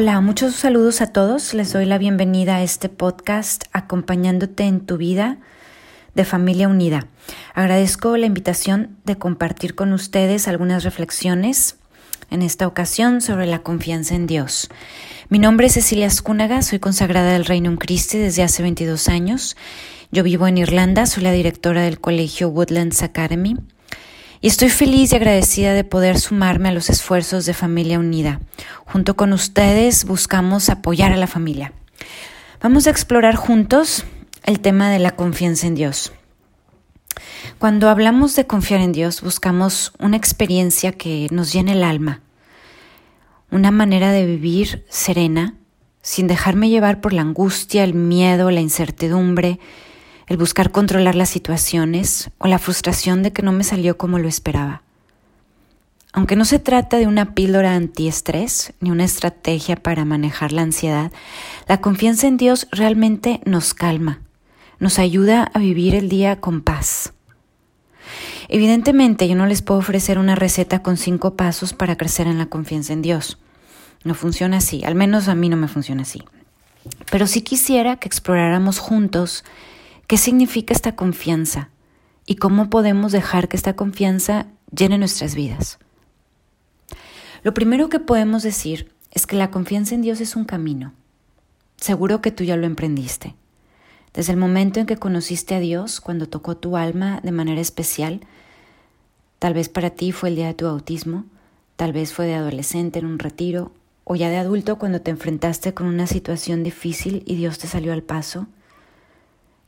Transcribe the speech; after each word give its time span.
Hola, 0.00 0.20
muchos 0.20 0.54
saludos 0.54 1.00
a 1.00 1.08
todos. 1.08 1.54
Les 1.54 1.72
doy 1.72 1.84
la 1.84 1.98
bienvenida 1.98 2.54
a 2.54 2.62
este 2.62 2.88
podcast 2.88 3.64
acompañándote 3.72 4.62
en 4.62 4.86
tu 4.86 4.96
vida 4.96 5.38
de 6.14 6.24
familia 6.24 6.68
unida. 6.68 7.08
Agradezco 7.52 8.16
la 8.16 8.26
invitación 8.26 8.96
de 9.04 9.18
compartir 9.18 9.74
con 9.74 9.92
ustedes 9.92 10.46
algunas 10.46 10.84
reflexiones 10.84 11.78
en 12.30 12.42
esta 12.42 12.68
ocasión 12.68 13.20
sobre 13.20 13.46
la 13.46 13.64
confianza 13.64 14.14
en 14.14 14.28
Dios. 14.28 14.68
Mi 15.30 15.40
nombre 15.40 15.66
es 15.66 15.72
Cecilia 15.72 16.06
Ascúnaga, 16.06 16.62
soy 16.62 16.78
consagrada 16.78 17.32
del 17.32 17.44
Reino 17.44 17.76
Christi 17.76 18.18
desde 18.18 18.44
hace 18.44 18.62
22 18.62 19.08
años. 19.08 19.56
Yo 20.12 20.22
vivo 20.22 20.46
en 20.46 20.58
Irlanda, 20.58 21.06
soy 21.06 21.24
la 21.24 21.32
directora 21.32 21.82
del 21.82 21.98
colegio 21.98 22.50
Woodlands 22.50 23.02
Academy 23.02 23.56
y 24.40 24.46
estoy 24.48 24.68
feliz 24.68 25.12
y 25.12 25.16
agradecida 25.16 25.74
de 25.74 25.84
poder 25.84 26.18
sumarme 26.18 26.68
a 26.68 26.72
los 26.72 26.90
esfuerzos 26.90 27.46
de 27.46 27.54
Familia 27.54 27.98
Unida. 27.98 28.40
Junto 28.84 29.16
con 29.16 29.32
ustedes 29.32 30.04
buscamos 30.04 30.68
apoyar 30.68 31.12
a 31.12 31.16
la 31.16 31.26
familia. 31.26 31.72
Vamos 32.60 32.86
a 32.86 32.90
explorar 32.90 33.34
juntos 33.34 34.04
el 34.44 34.60
tema 34.60 34.90
de 34.90 34.98
la 34.98 35.16
confianza 35.16 35.66
en 35.66 35.74
Dios. 35.74 36.12
Cuando 37.58 37.88
hablamos 37.88 38.36
de 38.36 38.46
confiar 38.46 38.80
en 38.80 38.92
Dios, 38.92 39.22
buscamos 39.22 39.92
una 39.98 40.16
experiencia 40.16 40.92
que 40.92 41.26
nos 41.32 41.52
llene 41.52 41.72
el 41.72 41.82
alma, 41.82 42.20
una 43.50 43.70
manera 43.70 44.12
de 44.12 44.26
vivir 44.26 44.84
serena, 44.88 45.54
sin 46.00 46.28
dejarme 46.28 46.68
llevar 46.68 47.00
por 47.00 47.12
la 47.12 47.22
angustia, 47.22 47.82
el 47.82 47.94
miedo, 47.94 48.50
la 48.50 48.60
incertidumbre, 48.60 49.58
el 50.28 50.36
buscar 50.36 50.70
controlar 50.70 51.14
las 51.14 51.30
situaciones 51.30 52.30
o 52.38 52.46
la 52.46 52.58
frustración 52.58 53.22
de 53.22 53.32
que 53.32 53.42
no 53.42 53.52
me 53.52 53.64
salió 53.64 53.96
como 53.96 54.18
lo 54.18 54.28
esperaba. 54.28 54.82
Aunque 56.12 56.36
no 56.36 56.44
se 56.44 56.58
trata 56.58 56.96
de 56.98 57.06
una 57.06 57.34
píldora 57.34 57.74
antiestrés 57.74 58.72
ni 58.80 58.90
una 58.90 59.04
estrategia 59.04 59.76
para 59.76 60.04
manejar 60.04 60.52
la 60.52 60.62
ansiedad, 60.62 61.12
la 61.66 61.80
confianza 61.80 62.26
en 62.26 62.36
Dios 62.36 62.66
realmente 62.72 63.40
nos 63.44 63.74
calma, 63.74 64.20
nos 64.78 64.98
ayuda 64.98 65.50
a 65.52 65.58
vivir 65.58 65.94
el 65.94 66.08
día 66.08 66.40
con 66.40 66.62
paz. 66.62 67.12
Evidentemente 68.48 69.28
yo 69.28 69.36
no 69.36 69.46
les 69.46 69.60
puedo 69.60 69.80
ofrecer 69.80 70.18
una 70.18 70.34
receta 70.34 70.82
con 70.82 70.96
cinco 70.96 71.34
pasos 71.34 71.74
para 71.74 71.96
crecer 71.96 72.26
en 72.26 72.38
la 72.38 72.46
confianza 72.46 72.94
en 72.94 73.02
Dios. 73.02 73.38
No 74.04 74.14
funciona 74.14 74.58
así, 74.58 74.82
al 74.84 74.94
menos 74.94 75.28
a 75.28 75.34
mí 75.34 75.48
no 75.48 75.56
me 75.56 75.68
funciona 75.68 76.02
así. 76.02 76.22
Pero 77.10 77.26
sí 77.26 77.42
quisiera 77.42 77.96
que 77.96 78.08
exploráramos 78.08 78.78
juntos 78.78 79.44
¿Qué 80.08 80.16
significa 80.16 80.72
esta 80.72 80.96
confianza? 80.96 81.68
¿Y 82.24 82.36
cómo 82.36 82.70
podemos 82.70 83.12
dejar 83.12 83.46
que 83.46 83.58
esta 83.58 83.76
confianza 83.76 84.46
llene 84.74 84.96
nuestras 84.96 85.34
vidas? 85.34 85.78
Lo 87.42 87.52
primero 87.52 87.90
que 87.90 88.00
podemos 88.00 88.42
decir 88.42 88.90
es 89.10 89.26
que 89.26 89.36
la 89.36 89.50
confianza 89.50 89.94
en 89.94 90.00
Dios 90.00 90.22
es 90.22 90.34
un 90.34 90.46
camino. 90.46 90.94
Seguro 91.76 92.22
que 92.22 92.30
tú 92.30 92.42
ya 92.42 92.56
lo 92.56 92.64
emprendiste. 92.64 93.34
Desde 94.14 94.32
el 94.32 94.38
momento 94.38 94.80
en 94.80 94.86
que 94.86 94.96
conociste 94.96 95.54
a 95.54 95.60
Dios, 95.60 96.00
cuando 96.00 96.26
tocó 96.26 96.56
tu 96.56 96.78
alma 96.78 97.20
de 97.22 97.32
manera 97.32 97.60
especial, 97.60 98.20
tal 99.38 99.52
vez 99.52 99.68
para 99.68 99.90
ti 99.90 100.12
fue 100.12 100.30
el 100.30 100.36
día 100.36 100.46
de 100.46 100.54
tu 100.54 100.64
bautismo, 100.64 101.26
tal 101.76 101.92
vez 101.92 102.14
fue 102.14 102.24
de 102.24 102.34
adolescente 102.34 102.98
en 102.98 103.04
un 103.04 103.18
retiro, 103.18 103.72
o 104.04 104.16
ya 104.16 104.30
de 104.30 104.38
adulto 104.38 104.78
cuando 104.78 105.02
te 105.02 105.10
enfrentaste 105.10 105.74
con 105.74 105.86
una 105.86 106.06
situación 106.06 106.62
difícil 106.62 107.24
y 107.26 107.34
Dios 107.34 107.58
te 107.58 107.66
salió 107.66 107.92
al 107.92 108.02
paso, 108.02 108.46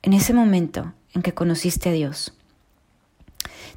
en 0.02 0.12
ese 0.12 0.32
momento 0.32 0.92
en 1.14 1.22
que 1.22 1.34
conociste 1.34 1.88
a 1.88 1.92
Dios, 1.92 2.32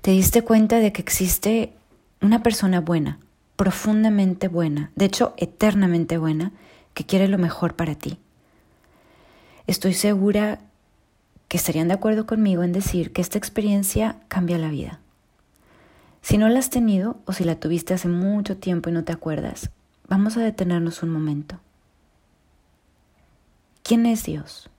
te 0.02 0.12
diste 0.12 0.42
cuenta 0.42 0.80
de 0.80 0.92
que 0.92 1.02
existe 1.02 1.74
una 2.22 2.44
persona 2.44 2.82
buena, 2.82 3.20
profundamente 3.56 4.48
buena, 4.48 4.92
de 4.96 5.06
hecho 5.06 5.34
eternamente 5.38 6.18
buena, 6.18 6.52
que 6.94 7.06
quiere 7.06 7.28
lo 7.28 7.38
mejor 7.38 7.76
para 7.76 7.96
ti. 7.96 8.18
Estoy 9.68 9.94
segura 9.94 10.60
que 11.48 11.58
estarían 11.58 11.88
de 11.88 11.94
acuerdo 11.94 12.26
conmigo 12.26 12.64
en 12.64 12.74
decir 12.74 13.14
que 13.14 13.22
esta 13.22 13.38
experiencia 13.38 14.18
cambia 14.28 14.58
la 14.58 14.70
vida. 14.70 15.00
Si 16.22 16.38
no 16.38 16.50
la 16.50 16.60
has 16.60 16.70
tenido 16.70 17.18
o 17.26 17.34
si 17.34 17.44
la 17.44 17.60
tuviste 17.60 17.94
hace 17.94 18.08
mucho 18.08 18.58
tiempo 18.58 18.90
y 18.90 18.94
no 18.94 19.04
te 19.04 19.12
acuerdas, 19.12 19.70
vamos 20.08 20.38
a 20.38 20.42
detenernos 20.42 21.04
un 21.04 21.10
momento. 21.10 21.60
¿Quién 23.84 24.06
es 24.06 24.24
Dios? 24.24 24.70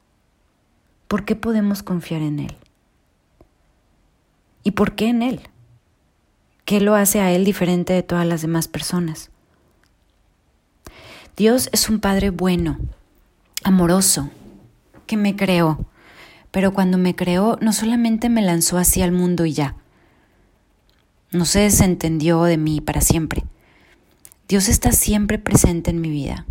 ¿Por 1.09 1.25
qué 1.25 1.37
podemos 1.37 1.83
confiar 1.83 2.23
en 2.23 2.41
Él? 2.41 2.57
¿Y 4.63 4.73
por 4.73 4.95
qué 4.95 5.09
en 5.09 5.23
Él? 5.23 5.41
¿Qué 6.65 6.81
lo 6.81 6.95
hace 6.95 7.21
a 7.21 7.31
Él 7.31 7.45
diferente 7.45 7.93
de 7.93 8.03
todas 8.03 8.27
las 8.27 8.43
demás 8.43 8.69
personas? 8.69 9.31
Dios 11.37 11.69
es 11.73 11.89
un 11.89 12.01
Padre 12.01 12.31
bueno, 12.31 12.79
amoroso, 13.63 14.31
que 15.07 15.17
me 15.17 15.37
creó, 15.37 15.85
pero 16.51 16.73
cuando 16.73 16.97
me 16.97 17.15
creó 17.15 17.59
no 17.61 17.73
solamente 17.73 18.29
me 18.29 18.41
lanzó 18.41 18.79
así 18.79 19.03
al 19.03 19.13
mundo 19.13 19.45
y 19.45 19.53
ya, 19.53 19.77
no 21.33 21.45
se 21.45 21.61
desentendió 21.61 22.45
de 22.45 22.57
mí 22.57 22.81
para 22.81 23.01
siempre. 23.01 23.45
Dios 24.47 24.69
está 24.69 24.93
siempre 24.93 25.39
presente 25.39 25.91
en 25.91 26.01
mi 26.01 26.09
vida. 26.09 26.47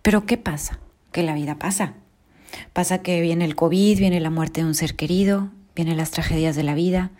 Pero 0.00 0.24
¿qué 0.24 0.38
pasa? 0.38 0.78
Que 1.12 1.22
la 1.22 1.34
vida 1.34 1.58
pasa. 1.58 1.94
Pasa 2.72 2.98
que 2.98 3.20
viene 3.20 3.44
el 3.44 3.56
COVID, 3.56 3.98
viene 3.98 4.20
la 4.20 4.30
muerte 4.30 4.60
de 4.60 4.66
un 4.66 4.74
ser 4.74 4.96
querido, 4.96 5.50
vienen 5.74 5.96
las 5.96 6.10
tragedias 6.10 6.56
de 6.56 6.62
la 6.62 6.74
vida, 6.74 7.10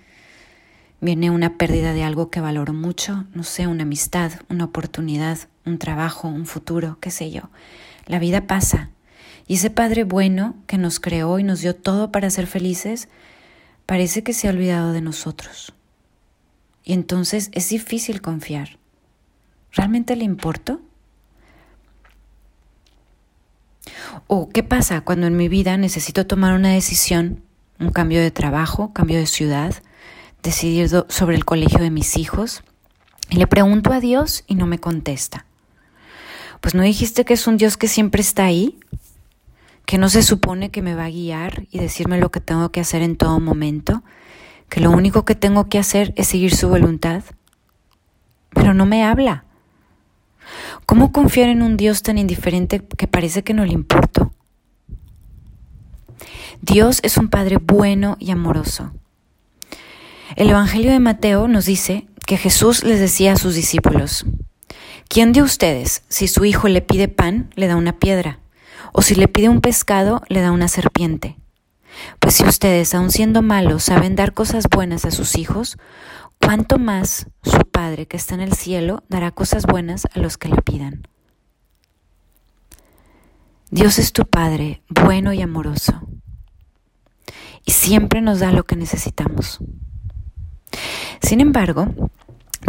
viene 1.00 1.30
una 1.30 1.56
pérdida 1.58 1.92
de 1.92 2.04
algo 2.04 2.30
que 2.30 2.40
valoro 2.40 2.72
mucho, 2.72 3.24
no 3.34 3.42
sé, 3.42 3.66
una 3.66 3.82
amistad, 3.82 4.32
una 4.48 4.64
oportunidad, 4.64 5.38
un 5.64 5.78
trabajo, 5.78 6.28
un 6.28 6.46
futuro, 6.46 6.98
qué 7.00 7.10
sé 7.10 7.30
yo. 7.30 7.50
La 8.06 8.18
vida 8.18 8.46
pasa. 8.46 8.90
Y 9.46 9.54
ese 9.54 9.70
Padre 9.70 10.04
bueno 10.04 10.56
que 10.66 10.78
nos 10.78 10.98
creó 11.00 11.38
y 11.38 11.44
nos 11.44 11.60
dio 11.60 11.76
todo 11.76 12.10
para 12.10 12.30
ser 12.30 12.46
felices, 12.46 13.08
parece 13.84 14.22
que 14.22 14.32
se 14.32 14.48
ha 14.48 14.50
olvidado 14.50 14.92
de 14.92 15.00
nosotros. 15.00 15.72
Y 16.82 16.92
entonces 16.92 17.50
es 17.52 17.68
difícil 17.68 18.20
confiar. 18.20 18.78
¿Realmente 19.72 20.16
le 20.16 20.24
importo? 20.24 20.80
¿O 24.28 24.48
qué 24.48 24.62
pasa 24.62 25.02
cuando 25.02 25.26
en 25.28 25.36
mi 25.36 25.48
vida 25.48 25.76
necesito 25.76 26.26
tomar 26.26 26.54
una 26.54 26.70
decisión, 26.70 27.42
un 27.78 27.90
cambio 27.90 28.20
de 28.20 28.32
trabajo, 28.32 28.92
cambio 28.92 29.18
de 29.18 29.26
ciudad, 29.26 29.74
decidir 30.42 30.88
sobre 31.08 31.36
el 31.36 31.44
colegio 31.44 31.78
de 31.78 31.90
mis 31.90 32.16
hijos? 32.16 32.64
Y 33.30 33.36
le 33.36 33.46
pregunto 33.46 33.92
a 33.92 34.00
Dios 34.00 34.42
y 34.46 34.56
no 34.56 34.66
me 34.66 34.78
contesta. 34.78 35.46
Pues 36.60 36.74
no 36.74 36.82
dijiste 36.82 37.24
que 37.24 37.34
es 37.34 37.46
un 37.46 37.56
Dios 37.56 37.76
que 37.76 37.86
siempre 37.86 38.20
está 38.20 38.44
ahí, 38.44 38.78
que 39.84 39.98
no 39.98 40.08
se 40.08 40.22
supone 40.22 40.70
que 40.70 40.82
me 40.82 40.96
va 40.96 41.04
a 41.04 41.10
guiar 41.10 41.66
y 41.70 41.78
decirme 41.78 42.18
lo 42.18 42.30
que 42.30 42.40
tengo 42.40 42.70
que 42.70 42.80
hacer 42.80 43.02
en 43.02 43.16
todo 43.16 43.38
momento, 43.38 44.02
que 44.68 44.80
lo 44.80 44.90
único 44.90 45.24
que 45.24 45.36
tengo 45.36 45.68
que 45.68 45.78
hacer 45.78 46.12
es 46.16 46.26
seguir 46.26 46.54
su 46.54 46.68
voluntad. 46.68 47.22
Pero 48.50 48.74
no 48.74 48.86
me 48.86 49.04
habla. 49.04 49.44
¿Cómo 50.86 51.10
confiar 51.10 51.48
en 51.48 51.62
un 51.62 51.76
Dios 51.76 52.04
tan 52.04 52.16
indiferente 52.16 52.80
que 52.96 53.08
parece 53.08 53.42
que 53.42 53.54
no 53.54 53.64
le 53.64 53.72
importo? 53.72 54.32
Dios 56.62 57.00
es 57.02 57.16
un 57.16 57.28
Padre 57.28 57.58
bueno 57.60 58.16
y 58.20 58.30
amoroso. 58.30 58.92
El 60.36 60.48
Evangelio 60.48 60.92
de 60.92 61.00
Mateo 61.00 61.48
nos 61.48 61.66
dice 61.66 62.06
que 62.24 62.36
Jesús 62.36 62.84
les 62.84 63.00
decía 63.00 63.32
a 63.32 63.36
sus 63.36 63.56
discípulos, 63.56 64.26
¿quién 65.08 65.32
de 65.32 65.42
ustedes, 65.42 66.04
si 66.08 66.28
su 66.28 66.44
hijo 66.44 66.68
le 66.68 66.82
pide 66.82 67.08
pan, 67.08 67.50
le 67.56 67.66
da 67.66 67.74
una 67.74 67.98
piedra? 67.98 68.38
¿O 68.92 69.02
si 69.02 69.16
le 69.16 69.26
pide 69.26 69.48
un 69.48 69.60
pescado, 69.60 70.22
le 70.28 70.40
da 70.40 70.52
una 70.52 70.68
serpiente? 70.68 71.36
Pues 72.20 72.34
si 72.34 72.44
ustedes, 72.44 72.94
aun 72.94 73.10
siendo 73.10 73.42
malos, 73.42 73.82
saben 73.82 74.14
dar 74.14 74.34
cosas 74.34 74.66
buenas 74.70 75.04
a 75.04 75.10
sus 75.10 75.36
hijos, 75.36 75.78
¿cuánto 76.40 76.78
más 76.78 77.26
su 77.42 77.58
Padre 77.70 78.06
que 78.06 78.16
está 78.16 78.34
en 78.34 78.40
el 78.40 78.54
cielo 78.54 79.02
dará 79.08 79.30
cosas 79.30 79.66
buenas 79.66 80.06
a 80.14 80.18
los 80.18 80.38
que 80.38 80.48
le 80.48 80.62
pidan? 80.62 81.06
Dios 83.70 83.98
es 83.98 84.12
tu 84.12 84.26
Padre, 84.26 84.82
bueno 84.88 85.32
y 85.32 85.42
amoroso, 85.42 86.00
y 87.64 87.72
siempre 87.72 88.20
nos 88.20 88.40
da 88.40 88.52
lo 88.52 88.64
que 88.64 88.76
necesitamos. 88.76 89.58
Sin 91.20 91.40
embargo, 91.40 91.88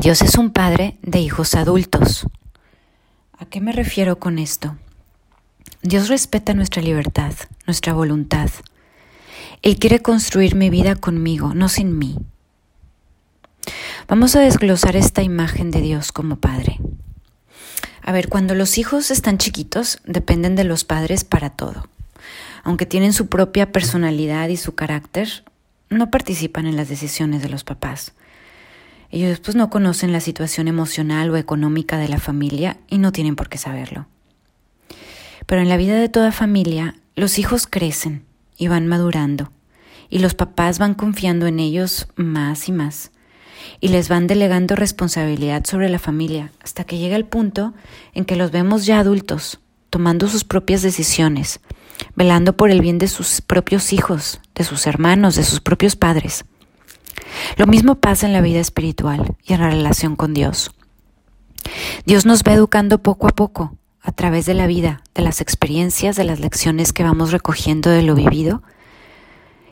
Dios 0.01 0.21
es 0.21 0.37
un 0.37 0.51
Padre 0.51 0.97
de 1.01 1.19
hijos 1.19 1.55
adultos. 1.55 2.25
¿A 3.37 3.45
qué 3.45 3.61
me 3.61 3.71
refiero 3.71 4.19
con 4.19 4.39
esto? 4.39 4.77
Dios 5.83 6.09
respeta 6.09 6.53
nuestra 6.53 6.81
libertad, 6.81 7.33
nuestra 7.67 7.93
voluntad. 7.93 8.49
Él 9.61 9.77
quiere 9.77 10.01
construir 10.01 10.55
mi 10.55 10.69
vida 10.69 10.95
conmigo, 10.95 11.53
no 11.53 11.69
sin 11.69 11.97
mí. 11.97 12.17
Vamos 14.07 14.35
a 14.35 14.39
desglosar 14.39 14.95
esta 14.95 15.21
imagen 15.21 15.71
de 15.71 15.81
Dios 15.81 16.11
como 16.11 16.37
Padre. 16.37 16.79
A 18.01 18.13
ver, 18.13 18.29
cuando 18.29 18.55
los 18.55 18.77
hijos 18.77 19.11
están 19.11 19.37
chiquitos, 19.37 19.99
dependen 20.05 20.55
de 20.55 20.63
los 20.63 20.85
padres 20.85 21.25
para 21.25 21.49
todo. 21.49 21.89
Aunque 22.63 22.85
tienen 22.85 23.11
su 23.11 23.27
propia 23.27 23.73
personalidad 23.73 24.47
y 24.47 24.55
su 24.55 24.75
carácter, 24.75 25.43
no 25.89 26.09
participan 26.09 26.67
en 26.67 26.77
las 26.77 26.87
decisiones 26.87 27.41
de 27.41 27.49
los 27.49 27.65
papás. 27.65 28.13
Ellos 29.11 29.41
pues 29.41 29.55
no 29.55 29.69
conocen 29.69 30.13
la 30.13 30.21
situación 30.21 30.69
emocional 30.69 31.29
o 31.31 31.35
económica 31.35 31.97
de 31.97 32.07
la 32.07 32.19
familia 32.19 32.77
y 32.87 32.97
no 32.97 33.11
tienen 33.11 33.35
por 33.35 33.49
qué 33.49 33.57
saberlo. 33.57 34.07
Pero 35.45 35.61
en 35.61 35.67
la 35.67 35.75
vida 35.75 35.99
de 35.99 36.07
toda 36.07 36.31
familia, 36.31 36.95
los 37.15 37.39
hijos 37.39 37.67
crecen 37.67 38.23
y 38.57 38.69
van 38.69 38.87
madurando, 38.87 39.51
y 40.09 40.19
los 40.19 40.33
papás 40.33 40.79
van 40.79 40.93
confiando 40.93 41.45
en 41.47 41.59
ellos 41.59 42.07
más 42.15 42.69
y 42.69 42.71
más 42.71 43.11
y 43.79 43.89
les 43.89 44.09
van 44.09 44.27
delegando 44.27 44.75
responsabilidad 44.75 45.65
sobre 45.65 45.89
la 45.89 45.99
familia 45.99 46.51
hasta 46.63 46.83
que 46.83 46.97
llega 46.97 47.15
el 47.15 47.25
punto 47.25 47.73
en 48.13 48.25
que 48.25 48.35
los 48.35 48.51
vemos 48.51 48.85
ya 48.85 48.99
adultos, 48.99 49.59
tomando 49.89 50.27
sus 50.27 50.43
propias 50.43 50.81
decisiones, 50.81 51.59
velando 52.15 52.55
por 52.55 52.69
el 52.69 52.81
bien 52.81 52.97
de 52.97 53.07
sus 53.07 53.41
propios 53.41 53.93
hijos, 53.93 54.39
de 54.55 54.63
sus 54.63 54.87
hermanos, 54.87 55.35
de 55.35 55.43
sus 55.43 55.59
propios 55.59 55.95
padres. 55.95 56.45
Lo 57.57 57.67
mismo 57.67 57.95
pasa 57.95 58.27
en 58.27 58.33
la 58.33 58.41
vida 58.41 58.59
espiritual 58.59 59.35
y 59.43 59.53
en 59.53 59.61
la 59.61 59.69
relación 59.69 60.15
con 60.15 60.33
Dios. 60.33 60.71
Dios 62.05 62.25
nos 62.25 62.43
va 62.43 62.53
educando 62.53 63.01
poco 63.01 63.27
a 63.27 63.31
poco, 63.31 63.75
a 64.01 64.11
través 64.11 64.45
de 64.45 64.53
la 64.53 64.67
vida, 64.67 65.01
de 65.13 65.21
las 65.21 65.41
experiencias, 65.41 66.15
de 66.15 66.23
las 66.23 66.39
lecciones 66.39 66.93
que 66.93 67.03
vamos 67.03 67.31
recogiendo 67.31 67.89
de 67.89 68.03
lo 68.03 68.15
vivido, 68.15 68.63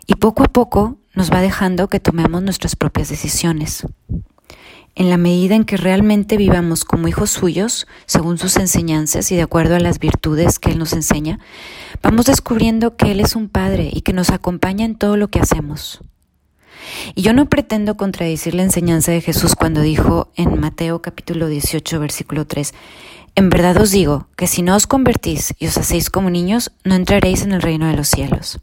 y 0.07 0.15
poco 0.15 0.43
a 0.43 0.47
poco 0.47 0.97
nos 1.13 1.31
va 1.31 1.41
dejando 1.41 1.87
que 1.87 1.99
tomemos 1.99 2.43
nuestras 2.43 2.75
propias 2.75 3.09
decisiones. 3.09 3.85
En 4.97 5.09
la 5.09 5.17
medida 5.17 5.55
en 5.55 5.65
que 5.65 5.75
realmente 5.75 6.37
vivamos 6.37 6.85
como 6.85 7.09
hijos 7.09 7.29
suyos, 7.29 7.85
según 8.05 8.37
sus 8.37 8.55
enseñanzas 8.55 9.29
y 9.31 9.35
de 9.35 9.41
acuerdo 9.41 9.75
a 9.75 9.79
las 9.81 9.99
virtudes 9.99 10.57
que 10.57 10.71
Él 10.71 10.79
nos 10.79 10.93
enseña, 10.93 11.39
vamos 12.01 12.25
descubriendo 12.25 12.95
que 12.95 13.11
Él 13.11 13.19
es 13.19 13.35
un 13.35 13.49
Padre 13.49 13.89
y 13.91 14.01
que 14.01 14.13
nos 14.13 14.29
acompaña 14.29 14.85
en 14.85 14.95
todo 14.95 15.17
lo 15.17 15.27
que 15.27 15.39
hacemos. 15.39 16.01
Y 17.13 17.23
yo 17.23 17.33
no 17.33 17.49
pretendo 17.49 17.97
contradecir 17.97 18.53
la 18.53 18.63
enseñanza 18.63 19.11
de 19.11 19.19
Jesús 19.19 19.55
cuando 19.55 19.81
dijo 19.81 20.31
en 20.35 20.59
Mateo 20.59 21.01
capítulo 21.01 21.47
18 21.47 21.99
versículo 21.99 22.47
3, 22.47 22.73
En 23.35 23.49
verdad 23.49 23.75
os 23.77 23.91
digo 23.91 24.27
que 24.37 24.47
si 24.47 24.61
no 24.61 24.75
os 24.75 24.87
convertís 24.87 25.55
y 25.59 25.67
os 25.67 25.77
hacéis 25.77 26.09
como 26.09 26.29
niños, 26.29 26.71
no 26.85 26.95
entraréis 26.95 27.41
en 27.41 27.51
el 27.51 27.61
reino 27.61 27.87
de 27.87 27.97
los 27.97 28.07
cielos. 28.07 28.59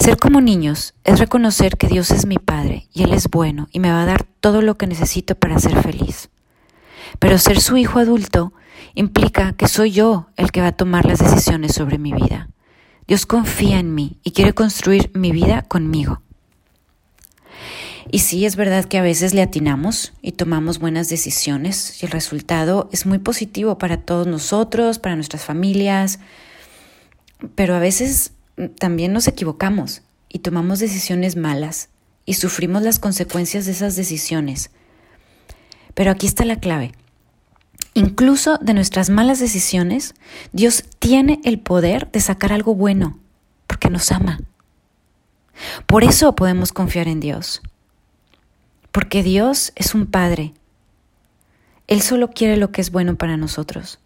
Ser 0.00 0.16
como 0.16 0.40
niños 0.40 0.94
es 1.04 1.18
reconocer 1.18 1.76
que 1.76 1.86
Dios 1.86 2.10
es 2.10 2.24
mi 2.24 2.38
Padre 2.38 2.88
y 2.94 3.02
Él 3.02 3.12
es 3.12 3.28
bueno 3.28 3.68
y 3.70 3.80
me 3.80 3.90
va 3.90 4.02
a 4.02 4.06
dar 4.06 4.24
todo 4.40 4.62
lo 4.62 4.78
que 4.78 4.86
necesito 4.86 5.34
para 5.34 5.58
ser 5.58 5.82
feliz. 5.82 6.30
Pero 7.18 7.36
ser 7.36 7.60
su 7.60 7.76
hijo 7.76 7.98
adulto 7.98 8.54
implica 8.94 9.52
que 9.52 9.68
soy 9.68 9.90
yo 9.90 10.28
el 10.38 10.52
que 10.52 10.62
va 10.62 10.68
a 10.68 10.76
tomar 10.76 11.04
las 11.04 11.18
decisiones 11.18 11.74
sobre 11.74 11.98
mi 11.98 12.14
vida. 12.14 12.48
Dios 13.06 13.26
confía 13.26 13.78
en 13.78 13.94
mí 13.94 14.18
y 14.24 14.30
quiere 14.30 14.54
construir 14.54 15.10
mi 15.12 15.32
vida 15.32 15.62
conmigo. 15.68 16.22
Y 18.10 18.20
sí, 18.20 18.46
es 18.46 18.56
verdad 18.56 18.86
que 18.86 18.96
a 18.96 19.02
veces 19.02 19.34
le 19.34 19.42
atinamos 19.42 20.14
y 20.22 20.32
tomamos 20.32 20.78
buenas 20.78 21.10
decisiones 21.10 22.02
y 22.02 22.06
el 22.06 22.12
resultado 22.12 22.88
es 22.90 23.04
muy 23.04 23.18
positivo 23.18 23.76
para 23.76 23.98
todos 23.98 24.26
nosotros, 24.26 24.98
para 24.98 25.14
nuestras 25.14 25.44
familias, 25.44 26.20
pero 27.54 27.74
a 27.74 27.78
veces 27.78 28.32
también 28.68 29.12
nos 29.12 29.28
equivocamos 29.28 30.02
y 30.28 30.40
tomamos 30.40 30.78
decisiones 30.78 31.36
malas 31.36 31.88
y 32.26 32.34
sufrimos 32.34 32.82
las 32.82 32.98
consecuencias 32.98 33.66
de 33.66 33.72
esas 33.72 33.96
decisiones. 33.96 34.70
Pero 35.94 36.10
aquí 36.10 36.26
está 36.26 36.44
la 36.44 36.60
clave. 36.60 36.92
Incluso 37.94 38.58
de 38.58 38.74
nuestras 38.74 39.10
malas 39.10 39.40
decisiones, 39.40 40.14
Dios 40.52 40.84
tiene 40.98 41.40
el 41.44 41.58
poder 41.58 42.10
de 42.12 42.20
sacar 42.20 42.52
algo 42.52 42.74
bueno, 42.74 43.18
porque 43.66 43.90
nos 43.90 44.12
ama. 44.12 44.40
Por 45.86 46.04
eso 46.04 46.34
podemos 46.36 46.72
confiar 46.72 47.08
en 47.08 47.20
Dios, 47.20 47.62
porque 48.92 49.22
Dios 49.22 49.72
es 49.74 49.94
un 49.94 50.06
Padre. 50.06 50.54
Él 51.88 52.00
solo 52.00 52.30
quiere 52.30 52.56
lo 52.56 52.70
que 52.70 52.80
es 52.80 52.92
bueno 52.92 53.16
para 53.16 53.36
nosotros. 53.36 53.98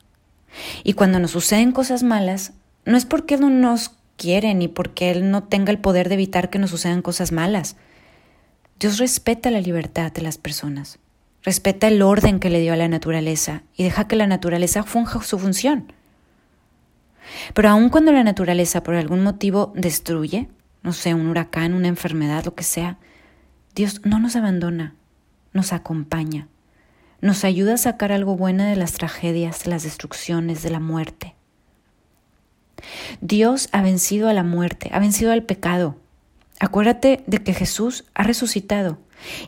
Y 0.82 0.94
cuando 0.94 1.18
nos 1.18 1.32
suceden 1.32 1.72
cosas 1.72 2.02
malas, 2.02 2.52
no 2.86 2.96
es 2.96 3.04
porque 3.04 3.36
no 3.36 3.50
nos 3.50 3.92
quiere 4.16 4.54
ni 4.54 4.68
porque 4.68 5.10
Él 5.10 5.30
no 5.30 5.44
tenga 5.44 5.70
el 5.70 5.78
poder 5.78 6.08
de 6.08 6.14
evitar 6.14 6.50
que 6.50 6.58
nos 6.58 6.70
sucedan 6.70 7.02
cosas 7.02 7.32
malas. 7.32 7.76
Dios 8.78 8.98
respeta 8.98 9.50
la 9.50 9.60
libertad 9.60 10.12
de 10.12 10.22
las 10.22 10.38
personas, 10.38 10.98
respeta 11.42 11.88
el 11.88 12.02
orden 12.02 12.40
que 12.40 12.50
le 12.50 12.60
dio 12.60 12.72
a 12.72 12.76
la 12.76 12.88
naturaleza 12.88 13.62
y 13.76 13.84
deja 13.84 14.08
que 14.08 14.16
la 14.16 14.26
naturaleza 14.26 14.82
funja 14.82 15.22
su 15.22 15.38
función. 15.38 15.92
Pero 17.54 17.68
aun 17.70 17.88
cuando 17.88 18.12
la 18.12 18.24
naturaleza 18.24 18.82
por 18.82 18.94
algún 18.94 19.22
motivo 19.22 19.72
destruye, 19.74 20.48
no 20.82 20.92
sé, 20.92 21.14
un 21.14 21.28
huracán, 21.28 21.74
una 21.74 21.88
enfermedad, 21.88 22.44
lo 22.44 22.54
que 22.54 22.64
sea, 22.64 22.98
Dios 23.74 24.02
no 24.04 24.18
nos 24.18 24.36
abandona, 24.36 24.94
nos 25.52 25.72
acompaña, 25.72 26.48
nos 27.20 27.44
ayuda 27.44 27.74
a 27.74 27.78
sacar 27.78 28.12
algo 28.12 28.36
bueno 28.36 28.64
de 28.64 28.76
las 28.76 28.92
tragedias, 28.92 29.64
de 29.64 29.70
las 29.70 29.82
destrucciones, 29.82 30.62
de 30.62 30.70
la 30.70 30.80
muerte. 30.80 31.33
Dios 33.20 33.68
ha 33.72 33.82
vencido 33.82 34.28
a 34.28 34.32
la 34.32 34.42
muerte, 34.42 34.90
ha 34.92 34.98
vencido 34.98 35.32
al 35.32 35.42
pecado. 35.42 35.96
Acuérdate 36.60 37.24
de 37.26 37.42
que 37.42 37.54
Jesús 37.54 38.04
ha 38.14 38.22
resucitado. 38.22 38.98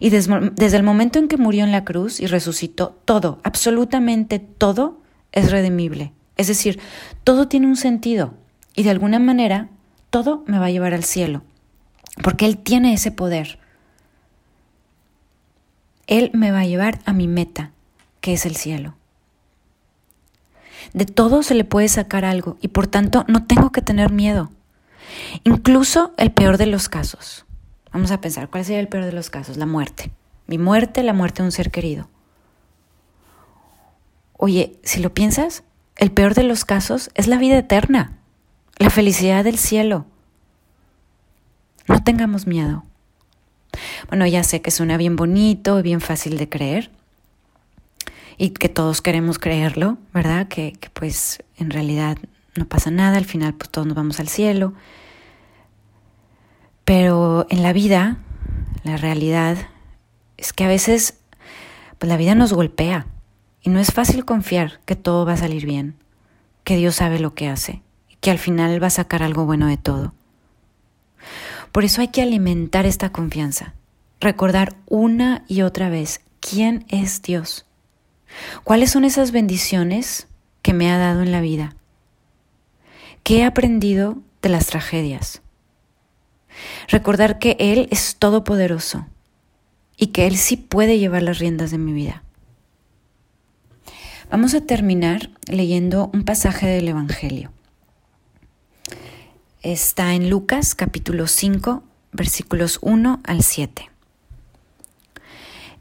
Y 0.00 0.10
desde 0.10 0.76
el 0.76 0.82
momento 0.82 1.18
en 1.18 1.28
que 1.28 1.36
murió 1.36 1.64
en 1.64 1.72
la 1.72 1.84
cruz 1.84 2.20
y 2.20 2.26
resucitó, 2.26 2.98
todo, 3.04 3.40
absolutamente 3.44 4.38
todo, 4.38 5.00
es 5.32 5.50
redimible. 5.50 6.12
Es 6.36 6.48
decir, 6.48 6.80
todo 7.24 7.48
tiene 7.48 7.66
un 7.66 7.76
sentido. 7.76 8.34
Y 8.74 8.82
de 8.82 8.90
alguna 8.90 9.18
manera, 9.18 9.68
todo 10.10 10.44
me 10.46 10.58
va 10.58 10.66
a 10.66 10.70
llevar 10.70 10.94
al 10.94 11.04
cielo. 11.04 11.42
Porque 12.22 12.46
Él 12.46 12.58
tiene 12.58 12.92
ese 12.92 13.10
poder. 13.10 13.58
Él 16.06 16.30
me 16.32 16.50
va 16.50 16.60
a 16.60 16.66
llevar 16.66 16.98
a 17.04 17.12
mi 17.12 17.28
meta, 17.28 17.72
que 18.20 18.32
es 18.32 18.46
el 18.46 18.56
cielo. 18.56 18.95
De 20.96 21.04
todo 21.04 21.43
se 21.43 21.54
le 21.54 21.64
puede 21.64 21.88
sacar 21.88 22.25
algo 22.25 22.56
y 22.62 22.69
por 22.69 22.87
tanto 22.87 23.26
no 23.28 23.44
tengo 23.44 23.70
que 23.70 23.82
tener 23.82 24.10
miedo. 24.10 24.50
Incluso 25.44 26.14
el 26.16 26.32
peor 26.32 26.56
de 26.56 26.65
los 26.65 26.88
casos. 26.88 27.44
Vamos 27.93 28.12
a 28.12 28.22
pensar, 28.22 28.48
¿cuál 28.48 28.65
sería 28.65 28.81
el 28.81 28.88
peor 28.88 29.05
de 29.05 29.12
los 29.12 29.29
casos? 29.29 29.58
La 29.58 29.67
muerte. 29.67 30.10
Mi 30.46 30.56
muerte, 30.56 31.03
la 31.03 31.12
muerte 31.12 31.43
de 31.43 31.48
un 31.48 31.53
ser 31.53 31.70
querido. 31.70 32.08
Oye, 34.38 34.79
si 34.84 35.00
lo 35.00 35.12
piensas, 35.12 35.65
el 35.96 36.12
peor 36.12 36.32
de 36.32 36.44
los 36.44 36.65
casos 36.65 37.10
es 37.12 37.26
la 37.26 37.36
vida 37.36 37.58
eterna, 37.58 38.17
la 38.79 38.88
felicidad 38.88 39.44
del 39.44 39.58
cielo. 39.58 40.06
No 41.88 42.03
tengamos 42.03 42.46
miedo. 42.46 42.84
Bueno, 44.08 44.26
ya 44.26 44.43
sé 44.44 44.62
que 44.62 44.70
suena 44.70 44.96
bien 44.96 45.17
bonito 45.17 45.79
y 45.79 45.82
bien 45.82 46.00
fácil 46.00 46.38
de 46.38 46.48
creer, 46.48 46.91
y 48.38 48.50
que 48.50 48.69
todos 48.69 49.02
queremos 49.02 49.38
creerlo, 49.38 49.98
¿verdad? 50.12 50.48
Que, 50.48 50.72
que, 50.72 50.90
pues 50.90 51.43
en 51.56 51.70
realidad 51.70 52.19
no 52.55 52.66
pasa 52.66 52.90
nada, 52.90 53.16
al 53.16 53.24
final 53.24 53.55
pues 53.55 53.70
todos 53.70 53.86
nos 53.86 53.96
vamos 53.96 54.20
al 54.20 54.28
cielo. 54.28 54.74
Pero 56.84 57.46
en 57.50 57.62
la 57.62 57.72
vida, 57.72 58.19
la 58.84 58.96
realidad 58.96 59.56
es 60.36 60.52
que 60.52 60.64
a 60.64 60.69
veces 60.69 61.19
pues 61.98 62.08
la 62.08 62.16
vida 62.16 62.34
nos 62.34 62.52
golpea 62.52 63.06
y 63.62 63.70
no 63.70 63.81
es 63.81 63.93
fácil 63.93 64.24
confiar 64.24 64.81
que 64.84 64.96
todo 64.96 65.24
va 65.26 65.32
a 65.32 65.38
salir 65.38 65.66
bien, 65.66 65.96
que 66.62 66.76
Dios 66.76 66.96
sabe 66.96 67.19
lo 67.19 67.34
que 67.34 67.48
hace 67.48 67.82
y 68.08 68.16
que 68.16 68.31
al 68.31 68.38
final 68.38 68.82
va 68.82 68.88
a 68.88 68.90
sacar 68.90 69.22
algo 69.22 69.46
bueno 69.46 69.66
de 69.66 69.76
todo. 69.76 70.14
Por 71.72 71.84
eso 71.84 72.00
hay 72.00 72.08
que 72.08 72.22
alimentar 72.22 72.86
esta 72.86 73.10
confianza, 73.10 73.74
recordar 74.20 74.76
una 74.86 75.44
y 75.48 75.62
otra 75.62 75.88
vez 75.88 76.20
quién 76.40 76.84
es 76.88 77.22
Dios 77.22 77.66
¿Cuáles 78.64 78.90
son 78.90 79.05
esas 79.05 79.32
bendiciones 79.32 80.28
que 80.62 80.72
me 80.72 80.90
ha 80.90 80.98
dado 80.98 81.22
en 81.22 81.32
la 81.32 81.40
vida? 81.40 81.76
¿Qué 83.22 83.38
he 83.38 83.44
aprendido 83.44 84.19
de 84.43 84.48
las 84.48 84.66
tragedias? 84.66 85.43
Recordar 86.88 87.38
que 87.38 87.56
Él 87.58 87.88
es 87.90 88.16
todopoderoso 88.16 89.06
y 89.96 90.08
que 90.08 90.26
Él 90.26 90.36
sí 90.36 90.56
puede 90.56 90.98
llevar 90.98 91.22
las 91.22 91.38
riendas 91.38 91.70
de 91.70 91.78
mi 91.78 91.93
vida. 91.93 92.22
Vamos 94.31 94.55
a 94.55 94.60
terminar 94.60 95.31
leyendo 95.46 96.10
un 96.12 96.24
pasaje 96.24 96.66
del 96.66 96.88
Evangelio. 96.88 97.52
Está 99.62 100.14
en 100.14 100.31
Lucas 100.31 100.74
capítulo 100.74 101.26
5, 101.26 101.82
versículos 102.12 102.78
1 102.82 103.20
al 103.24 103.43
7. 103.43 103.90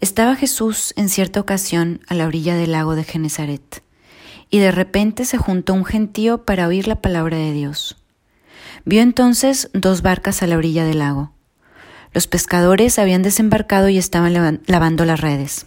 Estaba 0.01 0.35
Jesús 0.35 0.93
en 0.97 1.07
cierta 1.07 1.39
ocasión 1.39 2.01
a 2.07 2.15
la 2.15 2.27
orilla 2.27 2.55
del 2.55 2.73
lago 2.73 2.95
de 2.95 3.05
Genezaret, 3.05 3.81
y 4.49 4.59
de 4.59 4.71
repente 4.71 5.25
se 5.25 5.37
juntó 5.37 5.73
un 5.73 5.85
gentío 5.85 6.43
para 6.43 6.67
oír 6.67 6.87
la 6.87 7.01
palabra 7.01 7.37
de 7.37 7.53
Dios. 7.53 7.97
Vio 8.83 9.01
entonces 9.01 9.69
dos 9.73 10.01
barcas 10.01 10.43
a 10.43 10.47
la 10.47 10.57
orilla 10.57 10.83
del 10.85 10.99
lago. 10.99 11.31
Los 12.13 12.27
pescadores 12.27 12.99
habían 12.99 13.23
desembarcado 13.23 13.89
y 13.89 13.97
estaban 13.97 14.61
lavando 14.67 15.05
las 15.05 15.21
redes. 15.21 15.65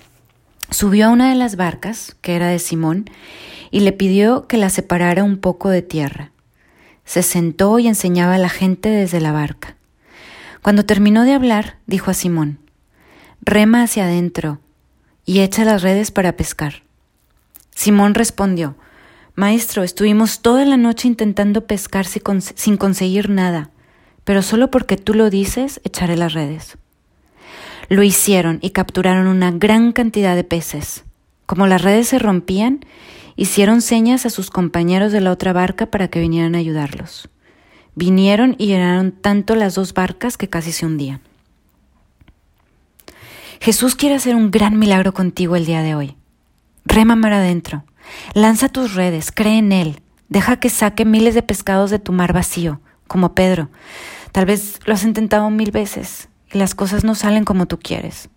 Subió 0.71 1.07
a 1.07 1.11
una 1.11 1.31
de 1.31 1.35
las 1.35 1.57
barcas, 1.57 2.15
que 2.21 2.37
era 2.37 2.49
de 2.49 2.59
Simón, 2.59 3.11
y 3.71 3.81
le 3.81 3.93
pidió 3.93 4.47
que 4.47 4.59
la 4.59 4.71
separara 4.71 5.25
un 5.25 5.39
poco 5.39 5.71
de 5.71 5.83
tierra. 5.83 6.33
Se 7.05 7.23
sentó 7.23 7.79
y 7.79 7.89
enseñaba 7.89 8.35
a 8.35 8.39
la 8.39 8.51
gente 8.51 8.91
desde 8.91 9.21
la 9.21 9.33
barca. 9.33 9.77
Cuando 10.63 10.85
terminó 10.85 11.25
de 11.25 11.33
hablar, 11.33 11.79
dijo 11.87 12.11
a 12.11 12.15
Simón, 12.15 12.59
Rema 13.41 13.83
hacia 13.83 14.05
adentro 14.05 14.61
y 15.25 15.41
echa 15.41 15.65
las 15.65 15.83
redes 15.83 16.11
para 16.11 16.37
pescar. 16.37 16.83
Simón 17.75 18.15
respondió, 18.15 18.77
Maestro, 19.35 19.85
estuvimos 19.85 20.41
toda 20.41 20.65
la 20.65 20.77
noche 20.77 21.07
intentando 21.07 21.67
pescar 21.67 22.07
sin 22.07 22.77
conseguir 22.77 23.31
nada, 23.31 23.71
pero 24.25 24.43
solo 24.43 24.71
porque 24.71 24.97
tú 24.97 25.15
lo 25.15 25.31
dices, 25.31 25.81
echaré 25.85 26.17
las 26.17 26.33
redes. 26.33 26.77
Lo 27.89 28.03
hicieron 28.03 28.59
y 28.61 28.71
capturaron 28.71 29.29
una 29.29 29.51
gran 29.53 29.93
cantidad 29.93 30.35
de 30.35 30.45
peces. 30.45 31.05
Como 31.47 31.67
las 31.67 31.83
redes 31.83 32.09
se 32.09 32.19
rompían, 32.19 32.85
hicieron 33.37 33.81
señas 33.81 34.27
a 34.27 34.31
sus 34.31 34.51
compañeros 34.51 35.13
de 35.13 35.23
la 35.23 35.31
otra 35.31 35.53
barca 35.55 35.87
para 35.87 36.09
que 36.09 36.21
vinieran 36.21 36.55
a 36.55 36.59
ayudarlos. 36.59 37.31
Vinieron 37.95 38.57
y 38.59 38.67
llenaron 38.67 39.13
tanto 39.13 39.55
las 39.55 39.75
dos 39.77 39.95
barcas 39.95 40.37
que 40.37 40.49
casi 40.49 40.73
se 40.73 40.85
hundían. 40.85 41.21
Jesús 43.61 43.97
quiere 43.97 44.15
hacer 44.15 44.37
un 44.37 44.51
gran 44.51 44.79
milagro 44.79 45.13
contigo 45.13 45.57
el 45.57 45.67
día 45.67 45.83
de 45.83 45.95
hoy. 45.95 46.17
Rema 46.85 47.15
adentro. 47.15 47.85
Lanza 48.35 48.69
tus 48.69 48.95
redes, 48.95 49.33
cree 49.33 49.59
en 49.59 49.73
Él. 49.73 50.01
Deja 50.29 50.61
que 50.61 50.71
saque 50.71 51.05
miles 51.05 51.35
de 51.35 51.43
pescados 51.43 51.91
de 51.91 51.99
tu 51.99 52.13
mar 52.13 52.33
vacío, 52.33 52.81
como 53.07 53.35
Pedro. 53.35 53.71
Tal 54.33 54.47
vez 54.47 54.81
lo 54.87 54.95
has 54.95 55.05
intentado 55.05 55.51
mil 55.51 55.71
veces 55.71 56.29
y 56.53 56.59
las 56.59 56.75
cosas 56.75 57.05
no 57.05 57.15
salen 57.15 57.45
como 57.45 57.67
tú 57.67 57.79
quieres. 57.79 58.31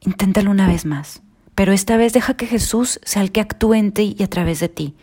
Inténtalo 0.00 0.50
una 0.50 0.68
vez 0.68 0.86
más, 0.86 1.22
pero 1.54 1.72
esta 1.72 1.96
vez 1.96 2.12
deja 2.12 2.34
que 2.34 2.46
Jesús 2.46 3.00
sea 3.04 3.22
el 3.22 3.32
que 3.32 3.40
actúe 3.40 3.74
en 3.74 3.92
ti 3.92 4.14
y 4.18 4.22
a 4.22 4.30
través 4.30 4.60
de 4.60 4.68
ti, 4.68 4.94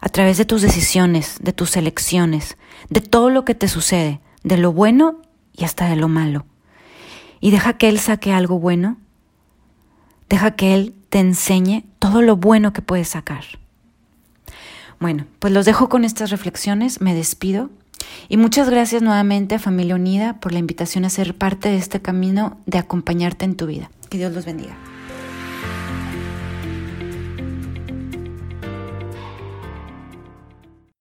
a 0.00 0.08
través 0.08 0.36
de 0.36 0.44
tus 0.44 0.62
decisiones, 0.62 1.38
de 1.40 1.52
tus 1.52 1.76
elecciones, 1.76 2.56
de 2.90 3.00
todo 3.00 3.30
lo 3.30 3.44
que 3.44 3.54
te 3.54 3.68
sucede, 3.68 4.20
de 4.42 4.58
lo 4.58 4.72
bueno 4.72 5.22
y 5.52 5.64
hasta 5.64 5.88
de 5.88 5.96
lo 5.96 6.08
malo. 6.08 6.46
Y 7.40 7.50
deja 7.50 7.78
que 7.78 7.88
Él 7.88 7.98
saque 7.98 8.32
algo 8.32 8.58
bueno, 8.58 8.98
deja 10.28 10.52
que 10.52 10.74
Él 10.74 10.94
te 11.10 11.20
enseñe 11.20 11.84
todo 11.98 12.22
lo 12.22 12.36
bueno 12.36 12.72
que 12.72 12.82
puedes 12.82 13.08
sacar. 13.08 13.44
Bueno, 15.00 15.26
pues 15.38 15.52
los 15.52 15.66
dejo 15.66 15.88
con 15.88 16.04
estas 16.04 16.30
reflexiones, 16.30 17.00
me 17.00 17.14
despido 17.14 17.70
y 18.28 18.36
muchas 18.36 18.70
gracias 18.70 19.02
nuevamente 19.02 19.56
a 19.56 19.58
Familia 19.58 19.96
Unida 19.96 20.40
por 20.40 20.52
la 20.52 20.58
invitación 20.58 21.04
a 21.04 21.10
ser 21.10 21.34
parte 21.34 21.68
de 21.68 21.76
este 21.76 22.00
camino 22.00 22.58
de 22.66 22.78
acompañarte 22.78 23.44
en 23.44 23.56
tu 23.56 23.66
vida. 23.66 23.90
Que 24.08 24.18
Dios 24.18 24.32
los 24.32 24.44
bendiga. 24.44 24.76